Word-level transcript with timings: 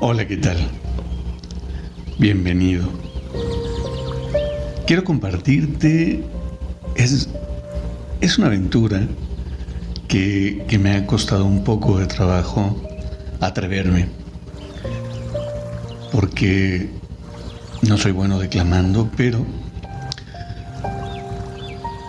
Hola, 0.00 0.28
¿qué 0.28 0.36
tal? 0.36 0.56
Bienvenido. 2.18 2.88
Quiero 4.86 5.02
compartirte, 5.02 6.22
es, 6.94 7.28
es 8.20 8.38
una 8.38 8.46
aventura 8.46 9.08
que, 10.06 10.64
que 10.68 10.78
me 10.78 10.94
ha 10.94 11.04
costado 11.04 11.44
un 11.44 11.64
poco 11.64 11.98
de 11.98 12.06
trabajo 12.06 12.80
atreverme, 13.40 14.06
porque 16.12 16.90
no 17.82 17.98
soy 17.98 18.12
bueno 18.12 18.38
declamando, 18.38 19.10
pero 19.16 19.44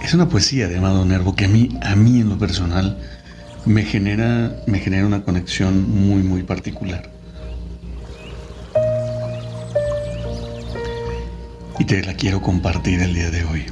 es 0.03 0.13
una 0.13 0.29
poesía 0.29 0.67
de 0.67 0.77
Amado 0.77 1.05
Nervo 1.05 1.35
que 1.35 1.45
a 1.45 1.47
mí, 1.47 1.75
a 1.81 1.95
mí 1.95 2.19
en 2.19 2.29
lo 2.29 2.37
personal, 2.37 2.99
me 3.65 3.81
genera, 3.81 4.55
me 4.67 4.77
genera 4.77 5.07
una 5.07 5.23
conexión 5.23 5.89
muy, 5.89 6.21
muy 6.21 6.43
particular. 6.43 7.17
Te 11.89 12.03
la 12.03 12.13
quiero 12.13 12.39
compartir 12.39 13.01
el 13.01 13.15
día 13.15 13.31
de 13.31 13.43
hoy. 13.45 13.65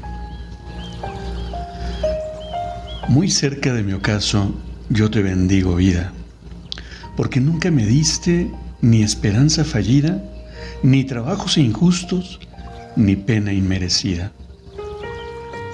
Muy 3.09 3.29
cerca 3.29 3.71
de 3.75 3.83
mi 3.83 3.93
ocaso, 3.93 4.55
yo 4.89 5.11
te 5.11 5.21
bendigo 5.21 5.75
vida, 5.75 6.11
porque 7.15 7.39
nunca 7.39 7.69
me 7.69 7.85
diste 7.85 8.49
ni 8.81 9.03
esperanza 9.03 9.63
fallida, 9.63 10.19
ni 10.81 11.03
trabajos 11.03 11.59
injustos, 11.59 12.39
ni 12.95 13.15
pena 13.15 13.53
inmerecida. 13.53 14.31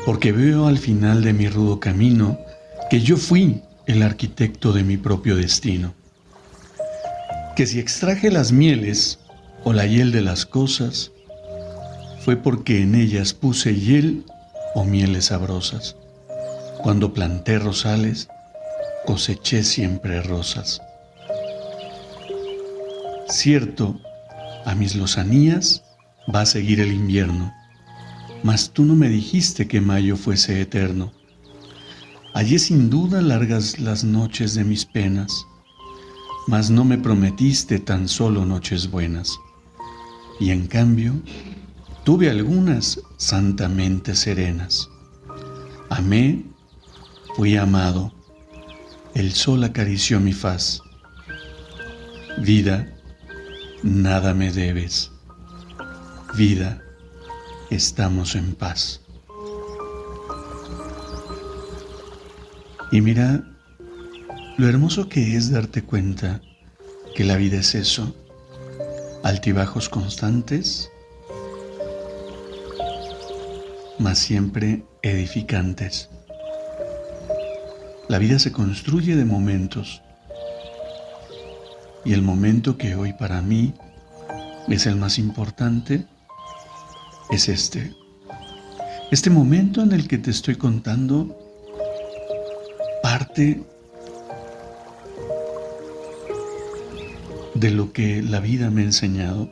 Porque 0.06 0.34
veo 0.34 0.68
al 0.68 0.80
final 0.80 1.24
de 1.24 1.32
mi 1.32 1.48
rudo 1.48 1.80
camino 1.80 2.38
que 2.90 3.00
yo 3.00 3.16
fui 3.16 3.62
el 3.86 4.04
arquitecto 4.04 4.74
de 4.74 4.84
mi 4.84 4.98
propio 4.98 5.38
destino. 5.38 5.94
Que 7.56 7.68
si 7.68 7.80
extraje 7.80 8.30
las 8.30 8.52
mieles 8.52 9.20
o 9.64 9.72
la 9.72 9.86
hiel 9.86 10.12
de 10.12 10.20
las 10.20 10.46
cosas, 10.46 11.13
fue 12.24 12.38
porque 12.38 12.82
en 12.82 12.96
ellas 12.96 13.34
puse 13.34 13.76
hiel 13.76 14.26
o 14.76 14.86
mieles 14.86 15.26
sabrosas. 15.26 15.98
Cuando 16.82 17.14
planté 17.14 17.60
rosales, 17.60 18.30
coseché 19.06 19.64
siempre 19.64 20.22
rosas. 20.22 20.82
Cierto, 23.28 24.00
a 24.66 24.74
mis 24.74 24.96
lozanías 24.96 25.84
va 26.34 26.42
a 26.42 26.46
seguir 26.46 26.80
el 26.80 26.94
invierno, 26.94 27.54
mas 28.42 28.72
tú 28.72 28.86
no 28.86 28.96
me 28.96 29.10
dijiste 29.10 29.68
que 29.68 29.82
mayo 29.82 30.16
fuese 30.16 30.62
eterno. 30.62 31.12
Allí 32.34 32.58
sin 32.58 32.90
duda 32.90 33.22
largas 33.22 33.80
las 33.80 34.06
noches 34.06 34.54
de 34.54 34.64
mis 34.64 34.86
penas, 34.86 35.46
mas 36.48 36.70
no 36.70 36.86
me 36.86 36.98
prometiste 36.98 37.80
tan 37.80 38.08
solo 38.08 38.46
noches 38.46 38.90
buenas. 38.90 39.38
Y 40.40 40.52
en 40.52 40.68
cambio, 40.68 41.14
Tuve 42.04 42.30
algunas 42.30 43.00
santamente 43.16 44.14
serenas. 44.14 44.90
Amé, 45.90 46.44
fui 47.38 47.56
amado. 47.56 48.14
El 49.16 49.32
sol 49.32 49.64
acarició 49.64 50.20
mi 50.20 50.34
faz. 50.34 50.82
Vida, 52.40 52.94
nada 53.84 54.34
me 54.34 54.52
debes. 54.52 55.12
Vida, 56.36 56.84
estamos 57.70 58.36
en 58.36 58.54
paz. 58.54 59.00
Y 62.92 63.00
mira 63.00 63.50
lo 64.58 64.68
hermoso 64.68 65.08
que 65.08 65.38
es 65.38 65.52
darte 65.52 65.84
cuenta 65.84 66.42
que 67.16 67.24
la 67.24 67.38
vida 67.38 67.60
es 67.60 67.76
eso, 67.76 68.14
altibajos 69.24 69.88
constantes 69.88 70.90
mas 74.04 74.20
siempre 74.20 74.84
edificantes. 75.02 76.10
La 78.10 78.20
vida 78.20 78.38
se 78.38 78.52
construye 78.52 79.16
de 79.16 79.24
momentos 79.24 80.02
y 82.04 82.12
el 82.12 82.22
momento 82.22 82.78
que 82.78 82.96
hoy 82.96 83.14
para 83.14 83.42
mí 83.42 83.74
es 84.68 84.88
el 84.88 84.98
más 84.98 85.18
importante 85.18 86.06
es 87.30 87.48
este. 87.48 87.94
Este 89.10 89.30
momento 89.30 89.82
en 89.82 89.94
el 89.94 90.10
que 90.10 90.18
te 90.18 90.32
estoy 90.32 90.58
contando 90.58 91.40
parte 93.02 93.64
de 97.56 97.72
lo 97.72 97.94
que 97.94 98.22
la 98.22 98.42
vida 98.42 98.70
me 98.70 98.82
ha 98.82 98.86
enseñado, 98.86 99.50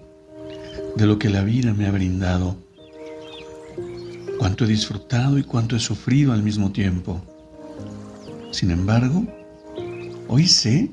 de 0.98 1.06
lo 1.06 1.20
que 1.20 1.30
la 1.30 1.42
vida 1.42 1.74
me 1.74 1.88
ha 1.88 1.92
brindado 1.92 2.58
cuánto 4.42 4.66
he 4.66 4.68
disfrutado 4.68 5.38
y 5.38 5.44
cuánto 5.44 5.76
he 5.76 5.80
sufrido 5.80 6.34
al 6.34 6.42
mismo 6.42 6.72
tiempo. 6.72 7.22
Sin 8.50 8.72
embargo, 8.72 9.24
hoy 10.28 10.48
sé 10.48 10.90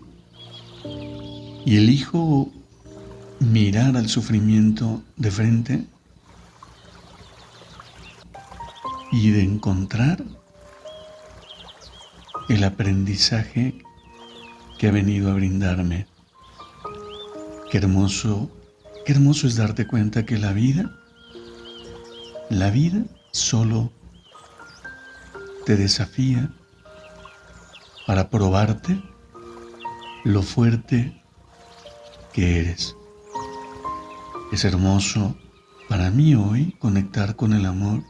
y 1.64 1.78
elijo 1.78 2.52
mirar 3.40 3.96
al 3.96 4.10
sufrimiento 4.10 5.02
de 5.16 5.30
frente 5.30 5.86
y 9.12 9.30
de 9.30 9.44
encontrar 9.44 10.22
el 12.50 12.64
aprendizaje 12.64 13.78
que 14.78 14.88
ha 14.88 14.90
venido 14.90 15.30
a 15.30 15.34
brindarme. 15.34 16.06
Qué 17.70 17.78
hermoso, 17.78 18.50
qué 19.06 19.12
hermoso 19.12 19.46
es 19.46 19.56
darte 19.56 19.86
cuenta 19.86 20.26
que 20.26 20.36
la 20.36 20.52
vida, 20.52 20.94
la 22.50 22.70
vida 22.70 23.06
solo 23.30 23.92
te 25.66 25.76
desafía 25.76 26.50
para 28.06 28.30
probarte 28.30 29.02
lo 30.24 30.42
fuerte 30.42 31.22
que 32.32 32.60
eres. 32.60 32.96
Es 34.52 34.64
hermoso 34.64 35.36
para 35.88 36.10
mí 36.10 36.34
hoy 36.34 36.72
conectar 36.78 37.36
con 37.36 37.52
el 37.52 37.66
amor 37.66 38.02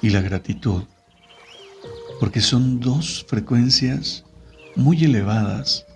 y 0.00 0.10
la 0.10 0.20
gratitud, 0.20 0.84
porque 2.20 2.40
son 2.40 2.80
dos 2.80 3.24
frecuencias 3.28 4.24
muy 4.76 5.04
elevadas 5.04 5.86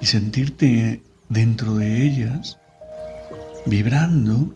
y 0.00 0.06
sentirte 0.06 1.02
dentro 1.28 1.74
de 1.74 2.04
ellas 2.04 2.58
vibrando 3.66 4.54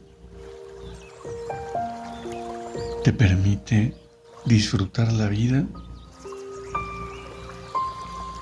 te 3.05 3.13
permite 3.13 3.95
disfrutar 4.45 5.13
la 5.13 5.29
vida 5.29 5.65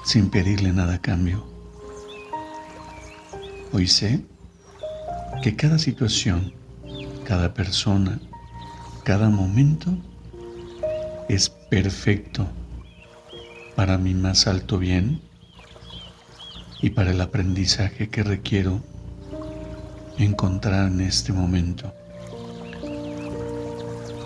sin 0.04 0.30
pedirle 0.30 0.72
nada 0.72 0.94
a 0.94 1.00
cambio. 1.00 1.44
Hoy 3.72 3.86
sé 3.86 4.24
que 5.42 5.56
cada 5.56 5.78
situación, 5.78 6.54
cada 7.24 7.52
persona, 7.52 8.18
cada 9.04 9.28
momento 9.28 9.90
es 11.28 11.50
perfecto 11.50 12.46
para 13.74 13.98
mi 13.98 14.14
más 14.14 14.46
alto 14.46 14.78
bien 14.78 15.20
y 16.80 16.90
para 16.90 17.10
el 17.10 17.20
aprendizaje 17.20 18.08
que 18.08 18.22
requiero 18.22 18.80
encontrar 20.18 20.90
en 20.90 21.00
este 21.02 21.32
momento. 21.32 21.92